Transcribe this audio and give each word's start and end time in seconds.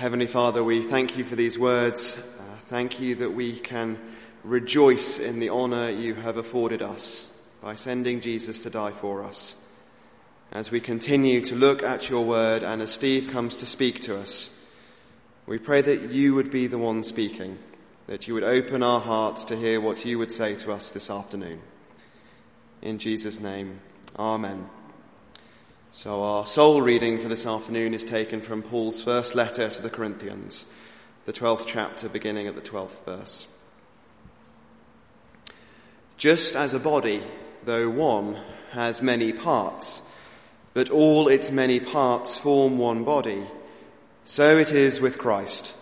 Heavenly 0.00 0.28
Father, 0.28 0.64
we 0.64 0.82
thank 0.82 1.18
you 1.18 1.24
for 1.24 1.36
these 1.36 1.58
words. 1.58 2.16
Uh, 2.16 2.42
thank 2.70 3.00
you 3.00 3.16
that 3.16 3.34
we 3.34 3.60
can 3.60 3.98
rejoice 4.44 5.18
in 5.18 5.40
the 5.40 5.50
honour 5.50 5.90
you 5.90 6.14
have 6.14 6.38
afforded 6.38 6.80
us 6.80 7.28
by 7.60 7.74
sending 7.74 8.22
Jesus 8.22 8.62
to 8.62 8.70
die 8.70 8.92
for 8.92 9.22
us. 9.22 9.54
As 10.52 10.70
we 10.70 10.80
continue 10.80 11.42
to 11.42 11.54
look 11.54 11.82
at 11.82 12.08
your 12.08 12.24
word 12.24 12.62
and 12.62 12.80
as 12.80 12.90
Steve 12.90 13.28
comes 13.28 13.56
to 13.56 13.66
speak 13.66 14.00
to 14.04 14.16
us, 14.16 14.48
we 15.44 15.58
pray 15.58 15.82
that 15.82 16.10
you 16.10 16.34
would 16.34 16.50
be 16.50 16.66
the 16.66 16.78
one 16.78 17.04
speaking, 17.04 17.58
that 18.06 18.26
you 18.26 18.32
would 18.32 18.42
open 18.42 18.82
our 18.82 19.00
hearts 19.00 19.44
to 19.44 19.54
hear 19.54 19.82
what 19.82 20.02
you 20.06 20.18
would 20.18 20.32
say 20.32 20.54
to 20.54 20.72
us 20.72 20.92
this 20.92 21.10
afternoon. 21.10 21.60
In 22.80 22.98
Jesus' 22.98 23.38
name, 23.38 23.80
Amen. 24.18 24.66
So 25.92 26.22
our 26.22 26.46
sole 26.46 26.80
reading 26.80 27.18
for 27.18 27.26
this 27.26 27.44
afternoon 27.44 27.94
is 27.94 28.04
taken 28.04 28.42
from 28.42 28.62
Paul's 28.62 29.02
first 29.02 29.34
letter 29.34 29.68
to 29.68 29.82
the 29.82 29.90
Corinthians, 29.90 30.64
the 31.24 31.32
12th 31.32 31.64
chapter 31.66 32.08
beginning 32.08 32.46
at 32.46 32.54
the 32.54 32.60
12th 32.60 33.04
verse. 33.04 33.48
Just 36.16 36.54
as 36.54 36.74
a 36.74 36.78
body, 36.78 37.24
though 37.64 37.90
one, 37.90 38.40
has 38.70 39.02
many 39.02 39.32
parts, 39.32 40.00
but 40.74 40.90
all 40.90 41.26
its 41.26 41.50
many 41.50 41.80
parts 41.80 42.36
form 42.36 42.78
one 42.78 43.02
body, 43.02 43.42
so 44.24 44.58
it 44.58 44.70
is 44.70 45.00
with 45.00 45.18
Christ. 45.18 45.74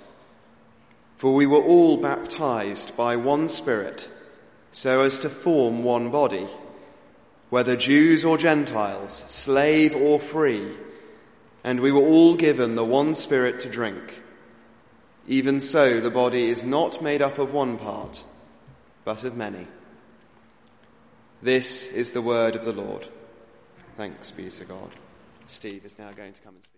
For 1.18 1.34
we 1.34 1.46
were 1.46 1.62
all 1.62 1.98
baptized 1.98 2.96
by 2.96 3.16
one 3.16 3.50
Spirit, 3.50 4.08
so 4.72 5.02
as 5.02 5.18
to 5.18 5.28
form 5.28 5.84
one 5.84 6.10
body 6.10 6.48
whether 7.50 7.76
Jews 7.76 8.24
or 8.24 8.36
Gentiles, 8.36 9.24
slave 9.28 9.94
or 9.94 10.20
free, 10.20 10.76
and 11.64 11.80
we 11.80 11.92
were 11.92 12.02
all 12.02 12.36
given 12.36 12.74
the 12.74 12.84
one 12.84 13.14
Spirit 13.14 13.60
to 13.60 13.68
drink. 13.68 14.22
Even 15.26 15.60
so, 15.60 16.00
the 16.00 16.10
body 16.10 16.48
is 16.48 16.64
not 16.64 17.02
made 17.02 17.22
up 17.22 17.38
of 17.38 17.52
one 17.52 17.78
part, 17.78 18.24
but 19.04 19.24
of 19.24 19.36
many. 19.36 19.66
This 21.42 21.88
is 21.88 22.12
the 22.12 22.22
word 22.22 22.56
of 22.56 22.64
the 22.64 22.72
Lord. 22.72 23.06
Thanks 23.96 24.30
be 24.30 24.50
to 24.50 24.64
God. 24.64 24.90
Steve 25.46 25.84
is 25.84 25.98
now 25.98 26.10
going 26.12 26.32
to 26.32 26.40
come 26.42 26.54
and 26.54 26.64
speak. 26.64 26.77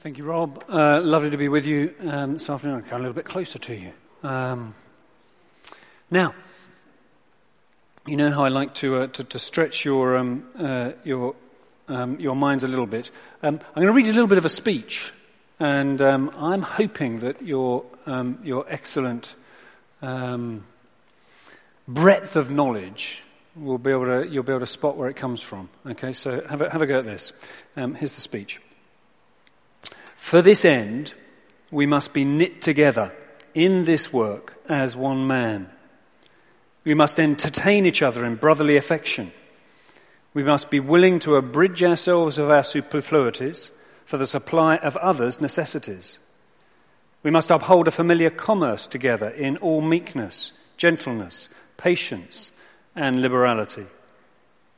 Thank 0.00 0.16
you, 0.16 0.22
Rob. 0.22 0.62
Uh, 0.68 1.00
lovely 1.00 1.30
to 1.30 1.36
be 1.36 1.48
with 1.48 1.66
you 1.66 1.92
um, 2.06 2.34
this 2.34 2.48
afternoon. 2.48 2.84
I'm 2.86 2.92
a 2.92 2.98
little 2.98 3.12
bit 3.12 3.24
closer 3.24 3.58
to 3.58 3.74
you. 3.74 3.92
Um, 4.22 4.76
now, 6.08 6.36
you 8.06 8.14
know 8.14 8.30
how 8.30 8.44
I 8.44 8.48
like 8.48 8.74
to 8.74 8.98
uh, 8.98 9.08
to, 9.08 9.24
to, 9.24 9.40
stretch 9.40 9.84
your 9.84 10.16
um, 10.16 10.44
uh, 10.56 10.92
your 11.02 11.34
um, 11.88 12.20
your 12.20 12.36
minds 12.36 12.62
a 12.62 12.68
little 12.68 12.86
bit. 12.86 13.10
Um, 13.42 13.58
I'm 13.74 13.82
going 13.82 13.88
to 13.88 13.92
read 13.92 14.06
you 14.06 14.12
a 14.12 14.14
little 14.14 14.28
bit 14.28 14.38
of 14.38 14.44
a 14.44 14.48
speech, 14.48 15.12
and 15.58 16.00
um, 16.00 16.30
I'm 16.36 16.62
hoping 16.62 17.18
that 17.18 17.42
your 17.42 17.84
your 18.44 18.66
excellent 18.68 19.34
breadth 20.00 20.62
of 22.36 22.52
knowledge 22.52 23.24
will 23.56 23.78
be 23.78 23.90
able 23.90 24.04
to 24.04 24.28
you'll 24.30 24.44
be 24.44 24.52
able 24.52 24.60
to 24.60 24.66
spot 24.66 24.96
where 24.96 25.08
it 25.08 25.16
comes 25.16 25.42
from. 25.42 25.68
Okay, 25.84 26.12
so 26.12 26.40
have 26.48 26.60
a, 26.60 26.70
have 26.70 26.82
a 26.82 26.86
go 26.86 27.00
at 27.00 27.04
this. 27.04 27.32
here's 27.74 28.12
the 28.12 28.20
speech. 28.20 28.60
For 30.18 30.42
this 30.42 30.66
end, 30.66 31.14
we 31.70 31.86
must 31.86 32.12
be 32.12 32.24
knit 32.24 32.60
together 32.60 33.12
in 33.54 33.86
this 33.86 34.12
work 34.12 34.62
as 34.68 34.94
one 34.94 35.26
man. 35.26 35.70
We 36.84 36.92
must 36.92 37.18
entertain 37.18 37.86
each 37.86 38.02
other 38.02 38.26
in 38.26 38.34
brotherly 38.34 38.76
affection. 38.76 39.32
We 40.34 40.42
must 40.42 40.68
be 40.68 40.80
willing 40.80 41.20
to 41.20 41.36
abridge 41.36 41.82
ourselves 41.82 42.36
of 42.36 42.50
our 42.50 42.62
superfluities 42.62 43.70
for 44.04 44.18
the 44.18 44.26
supply 44.26 44.76
of 44.76 44.98
others' 44.98 45.40
necessities. 45.40 46.18
We 47.22 47.30
must 47.30 47.50
uphold 47.50 47.88
a 47.88 47.92
familiar 47.92 48.28
commerce 48.28 48.86
together 48.86 49.30
in 49.30 49.56
all 49.58 49.80
meekness, 49.80 50.52
gentleness, 50.76 51.48
patience, 51.78 52.52
and 52.94 53.22
liberality. 53.22 53.86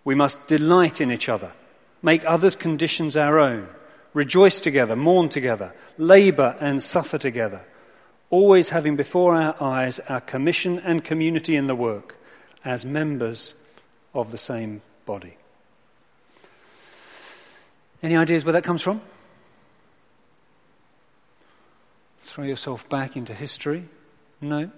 We 0.05 0.15
must 0.15 0.47
delight 0.47 1.01
in 1.01 1.11
each 1.11 1.29
other, 1.29 1.51
make 2.03 2.25
others' 2.25 2.57
conditions 2.57 3.17
our 3.17 3.41
own 3.41 3.69
rejoice 4.15 4.61
together, 4.61 4.97
mourn 4.97 5.29
together, 5.29 5.73
labor 5.99 6.57
and 6.61 6.83
suffer 6.83 7.19
together, 7.19 7.63
always 8.31 8.69
having 8.71 8.97
before 8.97 9.35
our 9.35 9.61
eyes 9.63 10.01
our 10.01 10.21
commission 10.21 10.79
and 10.81 11.05
community 11.05 11.57
in 11.57 11.67
the 11.67 11.75
work 11.75 12.17
as 12.65 12.85
members 12.85 13.55
of 14.15 14.31
the 14.31 14.39
same 14.39 14.83
body. 15.07 15.37
Any 18.03 18.17
ideas 18.17 18.45
where 18.45 18.53
that 18.53 18.65
comes 18.65 18.83
from? 18.83 19.01
Throw 22.23 22.45
yourself 22.45 22.89
back 22.89 23.17
into 23.17 23.35
history? 23.35 23.85
No? 24.41 24.71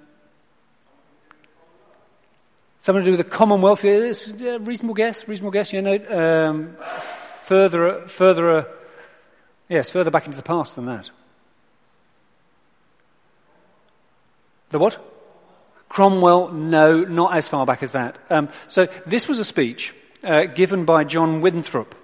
Something 2.81 3.03
to 3.03 3.05
do 3.05 3.11
with 3.13 3.19
the 3.19 3.31
Commonwealth? 3.31 3.85
It's 3.85 4.27
a 4.27 4.59
reasonable 4.59 4.95
guess, 4.95 5.29
reasonable 5.29 5.53
guess, 5.53 5.73
you 5.73 5.83
know. 5.83 5.99
Um, 6.09 6.77
further, 7.45 8.09
further 8.09 8.67
Yes, 9.73 9.89
further 9.89 10.11
back 10.11 10.27
into 10.27 10.37
the 10.37 10.43
past 10.43 10.77
than 10.77 10.85
that. 10.85 11.09
The 14.69 14.79
what? 14.79 14.99
Cromwell, 15.89 16.53
no, 16.53 17.05
not 17.05 17.35
as 17.35 17.49
far 17.49 17.65
back 17.65 17.83
as 17.83 17.93
that. 17.93 18.19
Um, 18.29 18.51
so 18.69 18.87
this 19.07 19.29
was 19.29 19.39
a 19.39 19.47
speech 19.47 19.95
uh, 20.23 20.45
given 20.45 20.85
by 20.85 21.05
John 21.05 21.41
Winthrop 21.41 21.95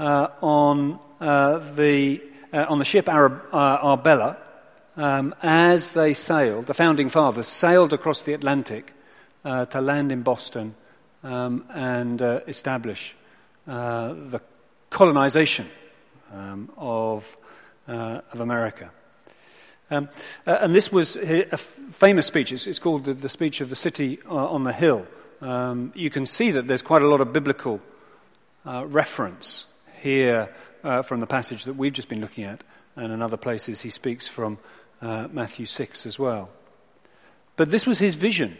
uh, 0.00 0.30
on 0.40 0.98
uh, 1.20 1.58
the 1.74 2.20
uh, 2.52 2.66
on 2.68 2.78
the 2.78 2.84
ship 2.84 3.08
Arab, 3.08 3.40
uh, 3.52 3.78
Arbella 3.82 4.38
um, 4.96 5.32
as 5.44 5.90
they 5.90 6.12
sailed. 6.12 6.66
The 6.66 6.74
founding 6.74 7.08
fathers 7.08 7.46
sailed 7.46 7.92
across 7.92 8.22
the 8.22 8.32
Atlantic 8.32 8.92
uh, 9.44 9.66
to 9.66 9.80
land 9.80 10.10
in 10.10 10.22
Boston 10.22 10.74
um, 11.22 11.66
and 11.72 12.20
establish 12.20 13.14
the 13.64 14.40
colonization 14.90 15.68
um, 16.32 16.70
of, 16.76 17.36
uh, 17.88 18.20
of 18.32 18.40
America. 18.40 18.90
Um, 19.90 20.08
uh, 20.46 20.58
and 20.60 20.74
this 20.74 20.92
was 20.92 21.16
a 21.16 21.56
famous 21.56 22.26
speech. 22.26 22.52
It's, 22.52 22.66
it's 22.66 22.78
called 22.78 23.04
the, 23.04 23.14
the, 23.14 23.28
Speech 23.28 23.60
of 23.60 23.70
the 23.70 23.76
City 23.76 24.20
uh, 24.24 24.34
on 24.34 24.62
the 24.62 24.72
Hill. 24.72 25.06
Um, 25.40 25.92
you 25.96 26.10
can 26.10 26.26
see 26.26 26.52
that 26.52 26.68
there's 26.68 26.82
quite 26.82 27.02
a 27.02 27.08
lot 27.08 27.20
of 27.20 27.32
biblical 27.32 27.80
uh, 28.64 28.86
reference 28.86 29.66
here 30.00 30.54
uh, 30.84 31.02
from 31.02 31.18
the 31.20 31.26
passage 31.26 31.64
that 31.64 31.74
we've 31.74 31.92
just 31.92 32.08
been 32.08 32.20
looking 32.20 32.44
at, 32.44 32.62
and 32.94 33.12
in 33.12 33.20
other 33.20 33.36
places 33.36 33.80
he 33.80 33.90
speaks 33.90 34.28
from 34.28 34.58
uh, 35.02 35.26
Matthew 35.32 35.66
6 35.66 36.06
as 36.06 36.18
well. 36.18 36.50
But 37.56 37.70
this 37.70 37.84
was 37.84 37.98
his 37.98 38.14
vision 38.14 38.56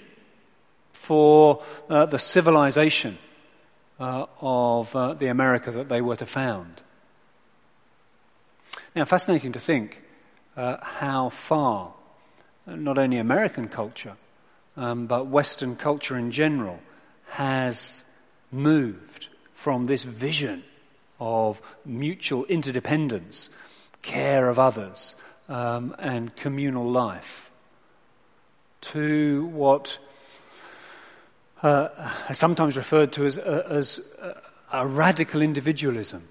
for 0.92 1.62
the 1.88 2.18
civilization 2.18 3.16
of 3.98 4.92
the 4.92 5.28
America 5.28 5.70
that 5.70 5.88
they 5.88 6.02
were 6.02 6.16
to 6.16 6.26
found. 6.26 6.82
Now, 8.94 9.04
fascinating 9.04 9.52
to 9.52 9.60
think 9.60 10.02
uh, 10.56 10.78
how 10.82 11.28
far 11.28 11.94
not 12.66 12.98
only 12.98 13.18
American 13.18 13.68
culture, 13.68 14.16
um, 14.76 15.06
but 15.06 15.26
Western 15.26 15.76
culture 15.76 16.16
in 16.16 16.32
general 16.32 16.80
has 17.28 18.04
moved 18.50 19.28
from 19.54 19.84
this 19.84 20.02
vision 20.02 20.64
of 21.20 21.62
mutual 21.84 22.44
interdependence, 22.46 23.50
care 24.02 24.48
of 24.48 24.58
others, 24.58 25.14
um, 25.48 25.94
and 25.98 26.34
communal 26.34 26.90
life 26.90 27.50
to 28.80 29.44
what 29.46 29.98
uh, 31.62 31.88
sometimes 32.32 32.76
referred 32.76 33.12
to 33.12 33.26
as, 33.26 33.38
uh, 33.38 33.66
as 33.68 34.00
a 34.72 34.86
radical 34.86 35.42
individualism 35.42 36.26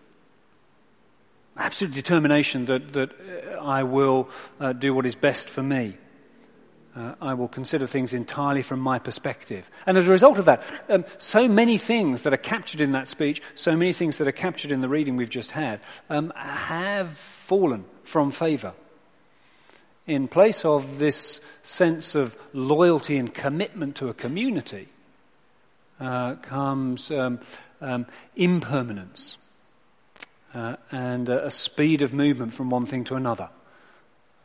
absolute 1.60 1.94
determination 1.94 2.66
that, 2.66 2.94
that 2.94 3.12
uh, 3.12 3.62
I 3.62 3.84
will 3.84 4.30
uh, 4.60 4.74
do 4.74 4.94
what 4.94 5.06
is 5.06 5.16
best 5.16 5.50
for 5.50 5.62
me. 5.62 5.98
Uh, 6.96 7.14
I 7.22 7.34
will 7.36 7.48
consider 7.48 7.86
things 7.86 8.14
entirely 8.14 8.62
from 8.62 8.80
my 8.80 8.98
perspective. 8.98 9.70
And 9.86 9.98
as 9.98 10.08
a 10.08 10.12
result 10.12 10.40
of 10.40 10.46
that, 10.46 10.64
um, 10.90 11.06
so 11.18 11.48
many 11.48 11.78
things 11.78 12.24
that 12.24 12.34
are 12.34 12.38
captured 12.38 12.82
in 12.82 12.94
that 12.94 13.08
speech, 13.08 13.42
so 13.56 13.76
many 13.76 13.94
things 13.94 14.18
that 14.18 14.28
are 14.28 14.34
captured 14.34 14.72
in 14.72 14.82
the 14.82 14.90
reading 14.90 15.16
we've 15.16 15.30
just 15.30 15.52
had, 15.52 15.82
um, 16.10 16.34
have 16.36 17.12
fallen 17.18 17.86
from 18.04 18.32
favour. 18.32 18.74
In 20.08 20.28
place 20.28 20.66
of 20.66 20.98
this 20.98 21.42
sense 21.62 22.16
of 22.16 22.36
loyalty 22.54 23.18
and 23.18 23.32
commitment 23.32 23.98
to 23.98 24.10
a 24.10 24.14
community 24.14 24.88
uh, 26.00 26.36
comes 26.36 27.12
um, 27.12 27.40
um 27.82 28.06
impermanence 28.36 29.38
uh, 30.54 30.76
and 30.92 31.30
a, 31.30 31.48
a, 31.48 31.52
speed 31.52 32.02
of 32.02 32.14
movement 32.14 32.54
from 32.54 32.70
one 32.70 32.86
thing 32.86 33.04
to 33.06 33.16
another. 33.16 33.50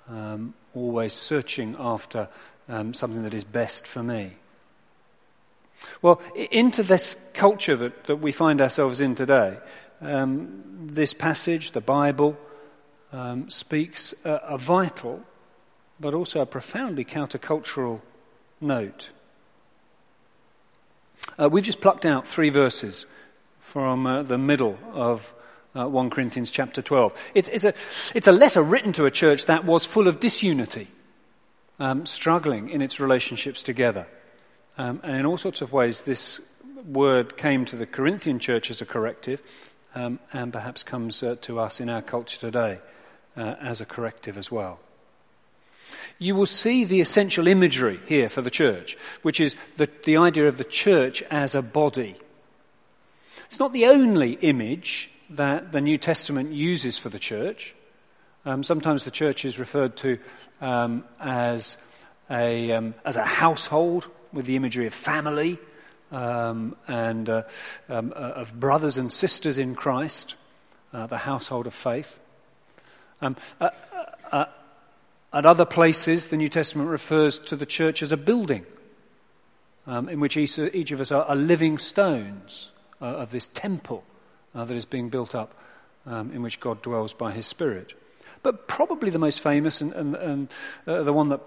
Um, 0.08 0.54
always 0.74 1.14
searching 1.14 1.76
after 1.78 2.28
um, 2.68 2.92
something 2.92 3.22
that 3.22 3.34
is 3.34 3.44
best 3.44 3.86
for 3.86 4.02
me. 4.02 4.32
Well, 6.02 6.20
into 6.50 6.82
this 6.82 7.16
culture 7.32 7.76
that, 7.76 8.04
that 8.04 8.16
we 8.16 8.32
find 8.32 8.60
ourselves 8.60 9.00
in 9.00 9.14
today, 9.14 9.58
um, 10.00 10.88
this 10.90 11.14
passage, 11.14 11.72
the 11.72 11.80
Bible, 11.80 12.36
um, 13.12 13.48
speaks 13.48 14.14
a, 14.24 14.30
a 14.30 14.58
vital 14.58 15.22
but 16.00 16.14
also 16.14 16.40
a 16.40 16.46
profoundly 16.46 17.04
countercultural 17.04 18.00
note. 18.60 19.10
Uh, 21.38 21.48
we've 21.48 21.64
just 21.64 21.80
plucked 21.80 22.04
out 22.04 22.26
three 22.26 22.50
verses 22.50 23.06
from 23.60 24.06
uh, 24.06 24.22
the 24.22 24.38
middle 24.38 24.78
of 24.92 25.32
uh, 25.76 25.88
1 25.88 26.10
Corinthians 26.10 26.50
chapter 26.50 26.82
12. 26.82 27.30
It's, 27.34 27.48
it's, 27.48 27.64
a, 27.64 27.74
it's 28.14 28.26
a 28.26 28.32
letter 28.32 28.62
written 28.62 28.92
to 28.94 29.06
a 29.06 29.10
church 29.10 29.46
that 29.46 29.64
was 29.64 29.84
full 29.84 30.08
of 30.08 30.20
disunity, 30.20 30.88
um, 31.78 32.06
struggling 32.06 32.70
in 32.70 32.82
its 32.82 33.00
relationships 33.00 33.62
together. 33.62 34.06
Um, 34.78 35.00
and 35.02 35.16
in 35.16 35.26
all 35.26 35.36
sorts 35.36 35.60
of 35.60 35.72
ways, 35.72 36.02
this 36.02 36.40
word 36.86 37.36
came 37.36 37.64
to 37.66 37.76
the 37.76 37.86
Corinthian 37.86 38.38
church 38.38 38.70
as 38.70 38.80
a 38.80 38.86
corrective, 38.86 39.40
um, 39.94 40.18
and 40.32 40.52
perhaps 40.52 40.82
comes 40.82 41.22
uh, 41.22 41.36
to 41.42 41.60
us 41.60 41.80
in 41.80 41.88
our 41.88 42.02
culture 42.02 42.38
today 42.38 42.80
uh, 43.36 43.54
as 43.60 43.80
a 43.80 43.86
corrective 43.86 44.36
as 44.36 44.50
well. 44.50 44.80
You 46.18 46.34
will 46.34 46.46
see 46.46 46.84
the 46.84 47.00
essential 47.00 47.46
imagery 47.46 48.00
here 48.06 48.28
for 48.28 48.42
the 48.42 48.50
church, 48.50 48.96
which 49.22 49.40
is 49.40 49.54
the, 49.76 49.88
the 50.04 50.16
idea 50.16 50.46
of 50.48 50.58
the 50.58 50.64
church 50.64 51.22
as 51.30 51.54
a 51.54 51.62
body. 51.62 52.16
It's 53.46 53.58
not 53.58 53.72
the 53.72 53.86
only 53.86 54.32
image 54.32 55.10
that 55.30 55.72
the 55.72 55.80
New 55.80 55.98
Testament 55.98 56.52
uses 56.52 56.98
for 56.98 57.08
the 57.08 57.18
church. 57.18 57.74
Um, 58.44 58.62
sometimes 58.62 59.04
the 59.04 59.10
church 59.10 59.44
is 59.44 59.58
referred 59.58 59.96
to 59.98 60.18
um, 60.60 61.04
as 61.18 61.76
a 62.30 62.72
um, 62.72 62.94
as 63.04 63.16
a 63.16 63.24
household 63.24 64.08
with 64.32 64.46
the 64.46 64.56
imagery 64.56 64.86
of 64.86 64.94
family 64.94 65.58
um, 66.10 66.76
and 66.86 67.28
uh, 67.28 67.42
um, 67.88 68.12
uh, 68.14 68.18
of 68.18 68.58
brothers 68.58 68.98
and 68.98 69.12
sisters 69.12 69.58
in 69.58 69.74
Christ, 69.74 70.34
uh, 70.92 71.06
the 71.06 71.18
household 71.18 71.66
of 71.66 71.74
faith. 71.74 72.20
Um, 73.20 73.36
uh, 73.60 73.70
uh, 74.30 74.44
at 75.32 75.46
other 75.46 75.64
places, 75.64 76.28
the 76.28 76.36
New 76.36 76.48
Testament 76.48 76.90
refers 76.90 77.38
to 77.40 77.56
the 77.56 77.66
church 77.66 78.02
as 78.02 78.12
a 78.12 78.16
building 78.16 78.66
in 79.86 80.18
which 80.18 80.36
each, 80.36 80.58
each, 80.58 80.92
of 80.92 81.00
us 81.00 81.12
are, 81.12 81.24
are 81.24 81.36
living 81.36 81.76
stones 81.76 82.70
uh, 83.02 83.04
of 83.04 83.30
this 83.30 83.48
temple 83.52 84.04
that 84.54 84.70
is 84.70 84.84
being 84.84 85.08
built 85.08 85.34
up 85.34 85.54
in 86.06 86.42
which 86.42 86.60
God 86.60 86.82
dwells 86.82 87.14
by 87.14 87.32
His 87.32 87.46
Spirit. 87.46 87.94
But 88.42 88.68
probably 88.68 89.10
the 89.10 89.18
most 89.18 89.40
famous 89.40 89.80
and, 89.80 89.92
and, 89.92 90.14
and 90.14 90.48
the 90.84 91.12
one 91.12 91.30
that 91.30 91.40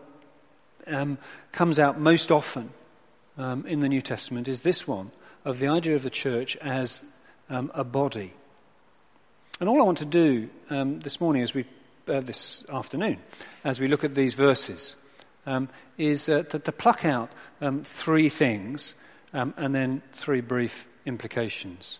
um, 0.87 1.17
comes 1.51 1.79
out 1.79 1.99
most 1.99 2.31
often 2.31 2.71
um, 3.37 3.65
in 3.65 3.79
the 3.79 3.89
New 3.89 4.01
Testament 4.01 4.47
is 4.47 4.61
this 4.61 4.87
one 4.87 5.11
of 5.45 5.59
the 5.59 5.67
idea 5.67 5.95
of 5.95 6.03
the 6.03 6.09
church 6.09 6.55
as 6.57 7.03
um, 7.49 7.71
a 7.73 7.83
body. 7.83 8.33
And 9.59 9.69
all 9.69 9.81
I 9.81 9.85
want 9.85 9.99
to 9.99 10.05
do 10.05 10.49
um, 10.69 10.99
this 10.99 11.19
morning, 11.21 11.41
as 11.41 11.53
we 11.53 11.65
uh, 12.07 12.21
this 12.21 12.63
afternoon, 12.69 13.19
as 13.63 13.79
we 13.79 13.87
look 13.87 14.03
at 14.03 14.15
these 14.15 14.33
verses, 14.33 14.95
um, 15.45 15.67
is 15.97 16.29
uh, 16.29 16.43
to, 16.43 16.59
to, 16.59 16.71
pluck 16.71 17.03
out 17.03 17.29
um, 17.59 17.83
three 17.83 18.29
things 18.29 18.95
and 19.33 19.75
then 19.75 20.01
three 20.13 20.41
brief 20.41 20.87
implications. 21.05 21.99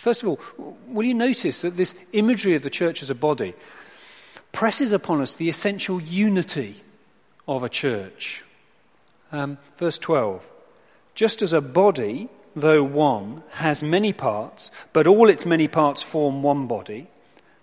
First 0.00 0.22
of 0.22 0.30
all, 0.30 0.40
will 0.86 1.04
you 1.04 1.12
notice 1.12 1.60
that 1.60 1.76
this 1.76 1.94
imagery 2.14 2.54
of 2.54 2.62
the 2.62 2.70
church 2.70 3.02
as 3.02 3.10
a 3.10 3.14
body 3.14 3.54
presses 4.50 4.92
upon 4.92 5.20
us 5.20 5.34
the 5.34 5.50
essential 5.50 6.00
unity 6.00 6.82
of 7.46 7.62
a 7.62 7.68
church. 7.68 8.42
Um, 9.30 9.58
verse 9.76 9.98
12. 9.98 10.50
Just 11.14 11.42
as 11.42 11.52
a 11.52 11.60
body, 11.60 12.30
though 12.56 12.82
one, 12.82 13.42
has 13.50 13.82
many 13.82 14.14
parts, 14.14 14.70
but 14.94 15.06
all 15.06 15.28
its 15.28 15.44
many 15.44 15.68
parts 15.68 16.00
form 16.00 16.42
one 16.42 16.66
body, 16.66 17.08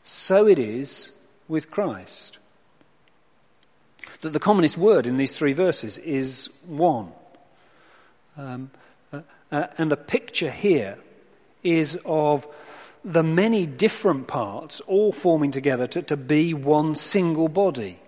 so 0.04 0.46
it 0.46 0.60
is 0.60 1.10
with 1.48 1.72
Christ. 1.72 2.38
That 4.22 4.34
the 4.34 4.40
commonest 4.40 4.78
word 4.78 5.08
in 5.08 5.18
these 5.18 5.32
three 5.32 5.54
verses 5.54 5.98
is 5.98 6.52
one. 6.68 7.14
Um, 8.38 8.70
uh, 9.12 9.22
uh, 9.52 9.68
and 9.80 9.90
the 9.92 9.98
picture 9.98 10.52
here 10.52 11.00
is 11.68 11.98
of 12.06 12.48
the 13.04 13.24
many 13.24 13.66
different 13.66 14.28
parts 14.28 14.82
all 14.82 15.12
forming 15.12 15.52
together 15.52 15.88
to, 15.88 16.02
to 16.02 16.18
be 16.18 16.54
one 16.54 16.96
single 16.96 17.48
body. 17.48 18.00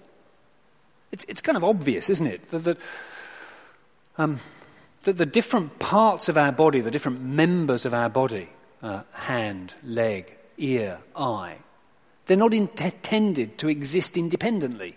It's, 1.11 1.25
it's 1.27 1.41
kind 1.41 1.57
of 1.57 1.63
obvious, 1.63 2.09
isn't 2.09 2.27
it? 2.27 2.49
That, 2.51 2.63
that, 2.63 2.77
um, 4.17 4.39
that 5.03 5.17
the 5.17 5.25
different 5.25 5.79
parts 5.79 6.29
of 6.29 6.37
our 6.37 6.51
body, 6.51 6.81
the 6.81 6.91
different 6.91 7.21
members 7.21 7.85
of 7.85 7.93
our 7.93 8.09
body, 8.09 8.49
uh, 8.81 9.03
hand, 9.11 9.73
leg, 9.83 10.33
ear, 10.57 10.99
eye, 11.15 11.57
they're 12.25 12.37
not 12.37 12.53
intended 12.53 13.57
to 13.57 13.69
exist 13.69 14.17
independently. 14.17 14.95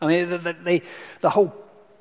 I 0.00 0.06
mean, 0.06 0.28
the 1.20 1.30
whole 1.30 1.54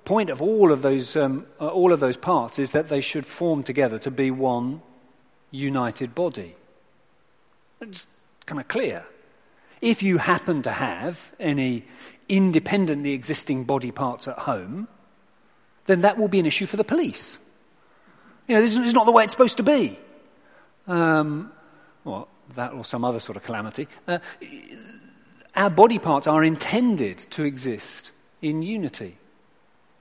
point 0.05 0.29
of 0.29 0.41
all 0.41 0.71
of 0.71 0.81
those, 0.81 1.15
um, 1.15 1.45
uh, 1.59 1.67
all 1.67 1.91
of 1.91 1.99
those 1.99 2.17
parts 2.17 2.59
is 2.59 2.71
that 2.71 2.89
they 2.89 3.01
should 3.01 3.25
form 3.25 3.63
together 3.63 3.99
to 3.99 4.11
be 4.11 4.31
one 4.31 4.81
united 5.51 6.13
body. 6.15 6.55
It's 7.81 8.07
kind 8.45 8.59
of 8.59 8.67
clear. 8.67 9.05
If 9.81 10.01
you 10.01 10.17
happen 10.17 10.63
to 10.63 10.71
have 10.71 11.31
any 11.39 11.85
independently 12.27 13.13
existing 13.13 13.65
body 13.65 13.91
parts 13.91 14.27
at 14.27 14.39
home, 14.39 14.87
then 15.85 16.01
that 16.01 16.17
will 16.17 16.27
be 16.27 16.39
an 16.39 16.45
issue 16.45 16.65
for 16.65 16.77
the 16.77 16.83
police. 16.83 17.37
You 18.47 18.55
know, 18.55 18.61
this 18.61 18.75
is 18.75 18.93
not 18.93 19.05
the 19.05 19.11
way 19.11 19.23
it's 19.23 19.33
supposed 19.33 19.57
to 19.57 19.63
be. 19.63 19.99
Um, 20.87 21.51
well, 22.03 22.27
that 22.55 22.73
or 22.73 22.85
some 22.85 23.03
other 23.03 23.19
sort 23.19 23.35
of 23.35 23.43
calamity. 23.43 23.87
Uh, 24.07 24.19
our 25.55 25.69
body 25.69 25.99
parts 25.99 26.27
are 26.27 26.43
intended 26.43 27.17
to 27.31 27.43
exist 27.43 28.11
in 28.41 28.61
unity. 28.61 29.17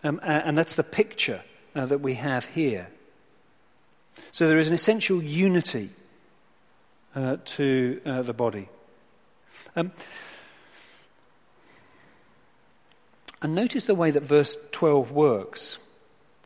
Um, 0.04 0.20
and 0.22 0.56
that's 0.56 0.74
the 0.74 0.84
picture 0.84 1.42
uh, 1.74 1.86
that 1.86 2.00
we 2.00 2.14
have 2.14 2.46
here. 2.46 2.88
So 4.32 4.48
there 4.48 4.58
is 4.58 4.68
an 4.68 4.74
essential 4.74 5.22
unity 5.22 5.90
uh, 7.14 7.36
to 7.44 8.00
uh, 8.04 8.22
the 8.22 8.32
body. 8.32 8.68
Um, 9.74 9.92
and 13.42 13.54
notice 13.54 13.86
the 13.86 13.94
way 13.94 14.10
that 14.10 14.22
verse 14.22 14.56
12 14.72 15.12
works. 15.12 15.78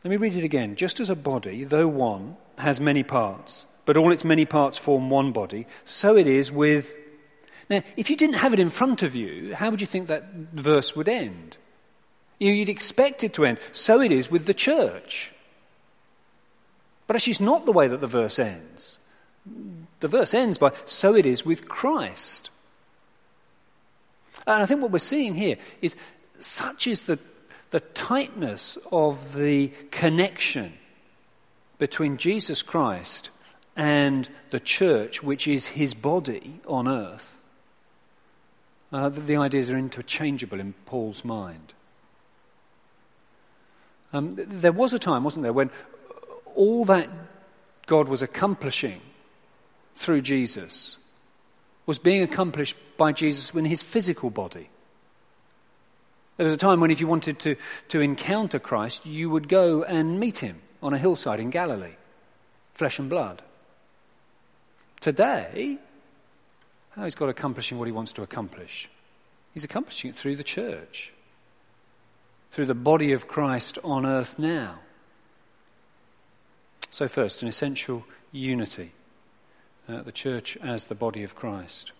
Let 0.03 0.11
me 0.11 0.17
read 0.17 0.35
it 0.35 0.43
again. 0.43 0.75
Just 0.75 0.99
as 0.99 1.09
a 1.09 1.15
body, 1.15 1.63
though 1.63 1.87
one, 1.87 2.37
has 2.57 2.79
many 2.79 3.03
parts, 3.03 3.65
but 3.85 3.97
all 3.97 4.11
its 4.11 4.23
many 4.23 4.45
parts 4.45 4.77
form 4.77 5.09
one 5.09 5.31
body, 5.31 5.67
so 5.85 6.17
it 6.17 6.27
is 6.27 6.51
with. 6.51 6.95
Now, 7.69 7.83
if 7.95 8.09
you 8.09 8.17
didn't 8.17 8.35
have 8.35 8.53
it 8.53 8.59
in 8.59 8.69
front 8.69 9.03
of 9.03 9.15
you, 9.15 9.55
how 9.55 9.69
would 9.69 9.81
you 9.81 9.87
think 9.87 10.07
that 10.07 10.31
verse 10.53 10.95
would 10.95 11.07
end? 11.07 11.57
You'd 12.39 12.69
expect 12.69 13.23
it 13.23 13.33
to 13.33 13.45
end. 13.45 13.59
So 13.71 14.01
it 14.01 14.11
is 14.11 14.31
with 14.31 14.45
the 14.45 14.53
church. 14.53 15.31
But 17.11 17.17
actually, 17.17 17.31
it's 17.31 17.41
not 17.41 17.65
the 17.65 17.73
way 17.73 17.89
that 17.89 17.99
the 17.99 18.07
verse 18.07 18.39
ends. 18.39 18.97
The 19.99 20.07
verse 20.07 20.33
ends 20.33 20.57
by, 20.57 20.71
so 20.85 21.13
it 21.13 21.25
is 21.25 21.45
with 21.45 21.67
Christ. 21.67 22.49
And 24.47 24.63
I 24.63 24.65
think 24.65 24.81
what 24.81 24.91
we're 24.91 24.99
seeing 24.99 25.35
here 25.35 25.57
is 25.81 25.97
such 26.39 26.87
is 26.87 27.01
the, 27.01 27.19
the 27.71 27.81
tightness 27.81 28.77
of 28.93 29.35
the 29.35 29.73
connection 29.91 30.71
between 31.79 32.15
Jesus 32.15 32.63
Christ 32.63 33.29
and 33.75 34.29
the 34.51 34.61
church, 34.61 35.21
which 35.21 35.49
is 35.49 35.65
his 35.65 35.93
body 35.93 36.61
on 36.65 36.87
earth, 36.87 37.41
uh, 38.93 39.09
that 39.09 39.27
the 39.27 39.35
ideas 39.35 39.69
are 39.69 39.77
interchangeable 39.77 40.61
in 40.61 40.75
Paul's 40.85 41.25
mind. 41.25 41.73
Um, 44.13 44.35
there 44.37 44.71
was 44.71 44.93
a 44.93 44.99
time, 44.99 45.25
wasn't 45.25 45.43
there, 45.43 45.51
when 45.51 45.71
all 46.55 46.85
that 46.85 47.09
God 47.85 48.07
was 48.07 48.21
accomplishing 48.21 49.01
through 49.95 50.21
Jesus 50.21 50.97
was 51.85 51.99
being 51.99 52.21
accomplished 52.21 52.75
by 52.97 53.11
Jesus 53.11 53.51
in 53.51 53.65
his 53.65 53.81
physical 53.81 54.29
body. 54.29 54.69
There 56.37 56.45
was 56.45 56.53
a 56.53 56.57
time 56.57 56.79
when, 56.79 56.91
if 56.91 57.01
you 57.01 57.07
wanted 57.07 57.39
to, 57.39 57.55
to 57.89 58.01
encounter 58.01 58.59
Christ, 58.59 59.05
you 59.05 59.29
would 59.29 59.47
go 59.47 59.83
and 59.83 60.19
meet 60.19 60.39
him 60.39 60.61
on 60.81 60.93
a 60.93 60.97
hillside 60.97 61.39
in 61.39 61.49
Galilee, 61.49 61.95
flesh 62.73 62.97
and 62.97 63.09
blood. 63.09 63.41
Today, 65.01 65.77
how 66.91 67.03
is 67.05 67.15
God 67.15 67.29
accomplishing 67.29 67.77
what 67.77 67.87
he 67.87 67.91
wants 67.91 68.13
to 68.13 68.23
accomplish? 68.23 68.89
He's 69.53 69.63
accomplishing 69.63 70.09
it 70.09 70.15
through 70.15 70.35
the 70.35 70.43
church, 70.43 71.11
through 72.51 72.67
the 72.67 72.73
body 72.73 73.11
of 73.13 73.27
Christ 73.27 73.77
on 73.83 74.05
earth 74.05 74.39
now. 74.39 74.79
So, 76.91 77.07
first, 77.07 77.41
an 77.41 77.47
essential 77.47 78.05
unity 78.31 78.91
uh, 79.89 80.03
the 80.03 80.11
church 80.11 80.57
as 80.63 80.85
the 80.85 80.95
body 80.95 81.23
of 81.23 81.35
Christ. 81.35 81.91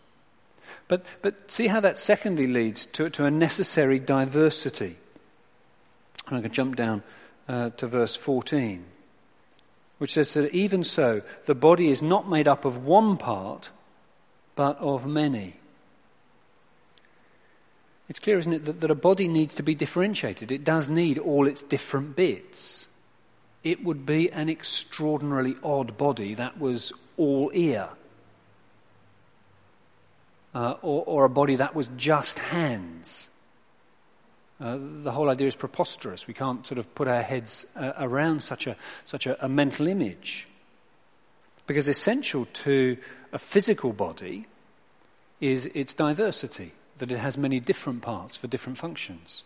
But, 0.87 1.05
but 1.21 1.51
see 1.51 1.67
how 1.67 1.79
that 1.81 1.97
secondly 1.97 2.47
leads 2.47 2.85
to, 2.87 3.09
to 3.09 3.25
a 3.25 3.31
necessary 3.31 3.99
diversity 3.99 4.97
And 6.27 6.37
I 6.37 6.41
can 6.41 6.51
jump 6.51 6.75
down 6.75 7.03
uh, 7.47 7.71
to 7.71 7.87
verse 7.87 8.15
14, 8.15 8.85
which 9.97 10.13
says 10.13 10.33
that 10.35 10.53
even 10.53 10.83
so, 10.83 11.21
the 11.45 11.55
body 11.55 11.89
is 11.89 12.01
not 12.01 12.29
made 12.29 12.47
up 12.47 12.63
of 12.63 12.85
one 12.85 13.17
part, 13.17 13.71
but 14.55 14.77
of 14.77 15.05
many. 15.05 15.55
It's 18.07 18.19
clear, 18.19 18.37
isn't 18.37 18.53
it, 18.53 18.65
that, 18.65 18.81
that 18.81 18.91
a 18.91 18.95
body 18.95 19.27
needs 19.27 19.55
to 19.55 19.63
be 19.63 19.75
differentiated. 19.75 20.51
It 20.51 20.63
does 20.63 20.89
need 20.89 21.17
all 21.17 21.47
its 21.47 21.63
different 21.63 22.15
bits. 22.15 22.87
It 23.63 23.83
would 23.83 24.05
be 24.05 24.31
an 24.31 24.49
extraordinarily 24.49 25.55
odd 25.63 25.97
body 25.97 26.33
that 26.35 26.59
was 26.59 26.93
all 27.17 27.51
ear. 27.53 27.89
Uh, 30.53 30.75
or, 30.81 31.03
or, 31.05 31.25
a 31.25 31.29
body 31.29 31.55
that 31.55 31.73
was 31.73 31.89
just 31.95 32.37
hands. 32.39 33.29
Uh, 34.59 34.77
the 35.03 35.11
whole 35.11 35.29
idea 35.29 35.47
is 35.47 35.55
preposterous. 35.55 36.27
We 36.27 36.33
can't 36.33 36.67
sort 36.67 36.77
of 36.77 36.93
put 36.93 37.07
our 37.07 37.21
heads 37.21 37.65
uh, 37.75 37.93
around 37.97 38.43
such 38.43 38.67
a 38.67 38.75
such 39.05 39.27
a, 39.27 39.45
a, 39.45 39.47
mental 39.47 39.87
image, 39.87 40.49
because 41.67 41.87
essential 41.87 42.47
to 42.53 42.97
a 43.31 43.39
physical 43.39 43.93
body 43.93 44.45
is 45.39 45.67
its 45.67 45.93
diversity 45.93 46.73
that 46.97 47.11
it 47.11 47.17
has 47.17 47.37
many 47.37 47.61
different 47.61 48.01
parts 48.01 48.35
for 48.35 48.47
different 48.47 48.77
functions. 48.77 49.43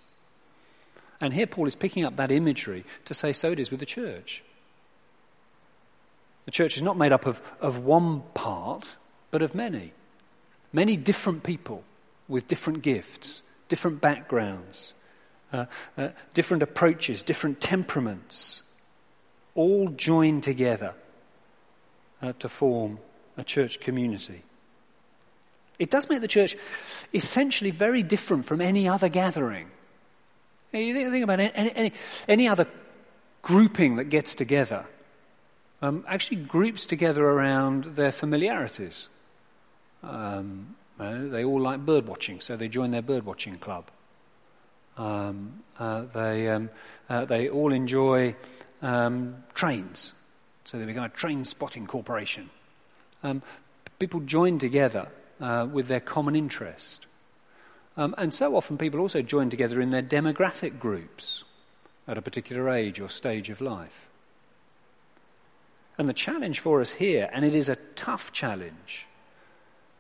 And 1.22 1.34
here 1.34 1.48
Paul 1.48 1.68
is 1.68 1.76
picking 1.76 2.06
up 2.06 2.18
that 2.18 2.32
imagery 2.32 2.86
to 3.06 3.14
say 3.14 3.34
so 3.34 3.52
it 3.52 3.60
is 3.60 3.72
with 3.72 3.80
the 3.80 3.86
church. 3.86 4.44
The 6.46 6.52
church 6.52 6.78
is 6.78 6.84
not 6.84 6.98
made 6.98 7.12
up 7.12 7.26
of, 7.26 7.42
of 7.60 7.80
one 7.80 8.22
part, 8.34 8.96
but 9.32 9.42
of 9.42 9.56
many. 9.56 9.94
Many 10.72 10.98
different 10.98 11.44
people 11.44 11.84
with 12.28 12.48
different 12.48 12.82
gifts, 12.82 13.42
different 13.70 14.02
backgrounds, 14.02 14.94
uh, 15.54 15.66
uh, 15.98 16.10
different 16.34 16.64
approaches, 16.64 17.24
different 17.24 17.62
temperaments, 17.62 18.62
all 19.56 19.90
joined 19.90 20.44
together 20.44 20.94
uh, 22.22 22.34
to 22.40 22.50
form 22.50 23.00
a 23.38 23.44
church 23.44 23.80
community. 23.80 24.44
It 25.80 25.90
does 25.90 26.10
make 26.10 26.22
the 26.22 26.28
church 26.28 26.56
essentially 27.14 27.72
very 27.72 28.04
different 28.04 28.46
from 28.46 28.62
any 28.62 28.88
other 28.88 29.10
gathering. 29.10 29.70
You 30.72 31.12
think 31.12 31.24
about 31.24 31.40
any, 31.40 31.72
any, 31.76 31.94
any 32.28 32.48
other 32.48 32.68
grouping 33.42 33.96
that 33.98 34.06
gets 34.06 34.36
together, 34.36 34.86
um, 35.82 36.04
actually 36.08 36.38
groups 36.38 36.86
together 36.86 37.24
around 37.24 37.96
their 37.96 38.12
familiarities. 38.12 39.08
Um, 40.04 40.76
they 40.98 41.44
all 41.44 41.62
like 41.62 41.86
bird 41.86 42.08
watching, 42.08 42.40
so 42.40 42.56
they 42.56 42.68
join 42.68 42.92
their 42.92 43.02
bird 43.02 43.26
watching 43.26 43.58
club. 43.58 43.86
Um, 44.98 45.64
uh, 45.78 46.04
they, 46.14 46.48
um, 46.50 46.70
uh, 47.10 47.26
they 47.26 47.50
all 47.50 47.74
enjoy 47.74 48.36
um, 48.82 49.44
trains, 49.54 50.14
so 50.64 50.80
they 50.80 50.86
become 50.86 51.04
a 51.04 51.10
train 51.10 51.44
spotting 51.44 51.86
corporation. 51.86 52.50
Um, 53.24 53.42
people 54.00 54.22
join 54.22 54.58
together 54.58 55.08
uh, 55.42 55.68
with 55.72 55.88
their 55.88 56.00
common 56.00 56.36
interest. 56.36 57.06
Um, 57.98 58.14
and 58.18 58.34
so 58.34 58.56
often 58.56 58.78
people 58.78 59.00
also 59.00 59.22
join 59.22 59.50
together 59.50 59.80
in 59.80 59.92
their 59.92 60.04
demographic 60.04 60.80
groups 60.80 61.44
at 62.08 62.18
a 62.18 62.22
particular 62.22 62.70
age 62.70 63.00
or 63.00 63.10
stage 63.10 63.50
of 63.50 63.62
life. 63.62 64.08
And 65.98 66.08
the 66.08 66.14
challenge 66.14 66.60
for 66.60 66.82
us 66.82 66.92
here, 66.92 67.30
and 67.32 67.46
it 67.46 67.56
is 67.56 67.70
a 67.70 67.78
tough 67.96 68.34
challenge, 68.34 69.08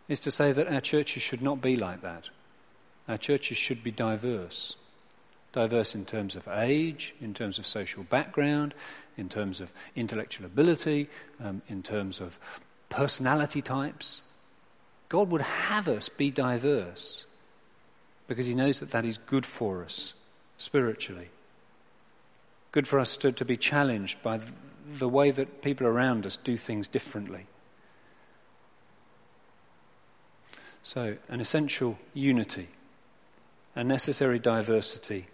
is 0.09 0.19
to 0.21 0.31
say 0.31 0.51
that 0.51 0.67
our 0.67 0.81
churches 0.81 1.23
should 1.23 1.41
not 1.41 1.61
be 1.61 1.77
like 1.77 2.01
that. 2.01 2.29
Our 3.07 3.17
churches 3.17 3.57
should 3.57 3.81
be 3.81 3.91
diverse. 3.91 4.75
Diverse 5.53 5.95
in 5.95 6.03
terms 6.03 6.35
of 6.35 6.49
age, 6.49 7.15
in 7.21 7.33
terms 7.33 7.59
of 7.59 7.65
social 7.65 8.03
background, 8.03 8.73
in 9.15 9.29
terms 9.29 9.61
of 9.61 9.71
intellectual 9.95 10.45
ability, 10.45 11.07
um, 11.41 11.61
in 11.69 11.81
terms 11.81 12.19
of 12.19 12.37
personality 12.89 13.61
types. 13.61 14.21
God 15.07 15.29
would 15.29 15.41
have 15.41 15.87
us 15.87 16.09
be 16.09 16.29
diverse 16.29 17.25
because 18.27 18.45
He 18.45 18.55
knows 18.55 18.79
that 18.79 18.91
that 18.91 19.05
is 19.05 19.17
good 19.17 19.45
for 19.45 19.83
us 19.83 20.13
spiritually. 20.57 21.29
Good 22.71 22.87
for 22.87 22.99
us 22.99 23.17
to, 23.17 23.31
to 23.31 23.45
be 23.45 23.57
challenged 23.57 24.21
by 24.21 24.39
the 24.99 25.09
way 25.09 25.31
that 25.31 25.61
people 25.61 25.87
around 25.87 26.25
us 26.25 26.37
do 26.37 26.57
things 26.57 26.87
differently. 26.87 27.47
So, 30.83 31.17
an 31.29 31.41
essential 31.41 31.97
unity, 32.13 32.69
a 33.75 33.83
necessary 33.83 34.37
diversity, 34.37 35.27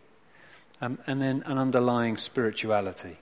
um, 0.82 0.98
and 1.06 1.22
then 1.22 1.44
an 1.46 1.58
underlying 1.58 2.16
spirituality. 2.16 3.18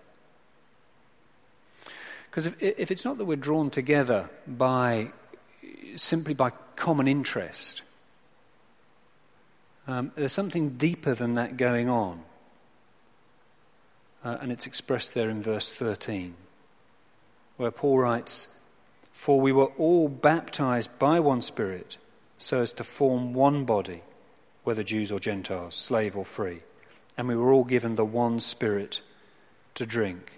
Because 2.29 2.45
if, 2.45 2.55
if 2.61 2.91
it's 2.91 3.03
not 3.03 3.17
that 3.17 3.25
we're 3.25 3.35
drawn 3.35 3.71
together 3.71 4.29
by 4.47 5.11
simply 5.95 6.33
by 6.33 6.51
common 6.75 7.07
interest. 7.07 7.81
Um, 9.89 10.11
there's 10.15 10.33
something 10.33 10.77
deeper 10.77 11.15
than 11.15 11.33
that 11.33 11.57
going 11.57 11.89
on. 11.89 12.21
Uh, 14.23 14.37
and 14.39 14.51
it's 14.51 14.67
expressed 14.67 15.15
there 15.15 15.31
in 15.31 15.41
verse 15.41 15.71
13, 15.71 16.35
where 17.57 17.71
Paul 17.71 17.97
writes, 17.97 18.47
For 19.13 19.41
we 19.41 19.51
were 19.51 19.71
all 19.79 20.07
baptized 20.07 20.91
by 20.99 21.19
one 21.19 21.41
Spirit 21.41 21.97
so 22.37 22.61
as 22.61 22.71
to 22.73 22.83
form 22.83 23.33
one 23.33 23.65
body, 23.65 24.03
whether 24.63 24.83
Jews 24.83 25.11
or 25.11 25.17
Gentiles, 25.17 25.73
slave 25.73 26.15
or 26.15 26.23
free. 26.23 26.59
And 27.17 27.27
we 27.27 27.35
were 27.35 27.51
all 27.51 27.63
given 27.63 27.95
the 27.95 28.05
one 28.05 28.39
Spirit 28.39 29.01
to 29.73 29.87
drink. 29.87 30.33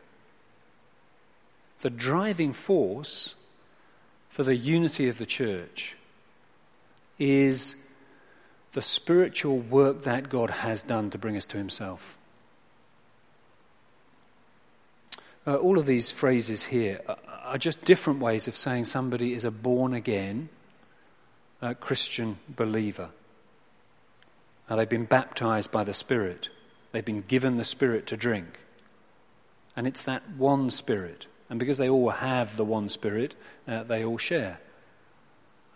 The 1.82 1.90
driving 1.90 2.54
force 2.54 3.36
for 4.30 4.44
the 4.44 4.56
unity 4.56 5.10
of 5.10 5.18
the 5.18 5.26
church 5.26 5.98
is 7.20 7.76
the 8.74 8.82
spiritual 8.82 9.60
work 9.60 10.04
that 10.04 10.30
God 10.30 10.50
has 10.50 10.82
done 10.82 11.10
to 11.10 11.18
bring 11.18 11.36
us 11.36 11.46
to 11.48 11.58
Himself. 11.58 12.18
Uh, 15.46 15.56
all 15.56 15.80
of 15.80 15.86
these 15.86 16.12
phrases 16.12 16.64
here 16.64 17.02
are 17.44 17.58
just 17.58 17.84
different 17.84 18.20
ways 18.20 18.48
of 18.48 18.56
saying 18.56 18.86
somebody 18.86 19.34
is 19.34 19.44
a 19.44 19.52
born 19.52 19.94
again 19.94 20.50
uh, 21.62 21.74
Christian 21.74 22.38
believer. 22.48 23.10
They've 24.70 24.88
been 24.88 25.06
baptized 25.06 25.70
by 25.72 25.84
the 25.84 25.94
Spirit, 25.94 26.50
they've 26.92 27.04
been 27.04 27.24
given 27.28 27.58
the 27.58 27.64
Spirit 27.64 28.08
to 28.08 28.18
drink. 28.18 28.60
And 29.76 29.88
it's 29.88 30.02
that 30.04 30.30
one 30.38 30.70
Spirit 30.70 31.28
and 31.52 31.60
because 31.60 31.78
they 31.78 31.90
all 31.90 32.12
have 32.12 32.56
the 32.56 32.64
one 32.64 32.88
Spirit, 32.88 33.36
uh, 33.68 33.84
they 33.84 34.06
all 34.06 34.18
share 34.18 34.62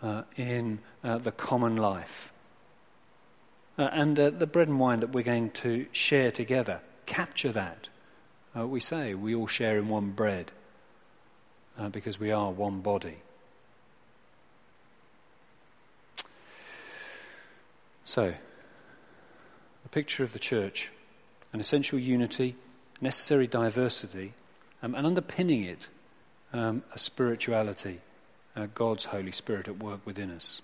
uh, 0.02 0.22
in 0.38 0.80
uh, 1.04 1.18
the 1.18 1.34
common 1.34 1.75
life. 1.75 2.32
Uh, 3.77 3.89
and 3.91 4.20
uh, 4.20 4.29
the 4.29 4.48
bread 4.48 4.67
and 4.67 4.79
wine 4.79 5.01
that 5.01 5.12
we're 5.12 5.24
going 5.24 5.50
to 5.51 5.86
share 5.91 6.32
together, 6.32 6.79
capture 7.05 7.51
that. 7.51 7.89
Uh, 8.58 8.65
we 8.65 8.79
say 8.79 9.13
we 9.13 9.36
all 9.36 9.48
share 9.48 9.77
in 9.77 9.89
one 9.89 10.12
bread 10.12 10.51
because 11.91 12.17
we 12.17 12.32
are 12.32 12.51
one 12.51 12.79
body. 12.79 13.17
So, 18.05 18.34
a 19.84 19.89
picture 19.89 20.24
of 20.24 20.32
the 20.32 20.39
church, 20.39 20.91
an 21.51 21.60
essential 21.60 21.98
unity, 21.98 22.55
necessary 23.01 23.48
diversity, 23.48 24.34
um, 24.84 24.94
and 24.94 25.08
underpinning 25.08 25.63
it, 25.63 25.89
um, 26.53 26.84
a 26.94 27.00
spirituality, 27.00 28.00
uh, 28.55 28.67
God's 28.75 29.05
Holy 29.05 29.32
Spirit 29.32 29.67
at 29.67 29.79
work 29.79 30.05
within 30.05 30.29
us. 30.29 30.62